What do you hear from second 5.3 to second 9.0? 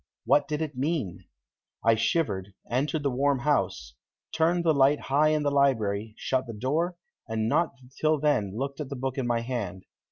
the library, shut the door, and not till then looked at the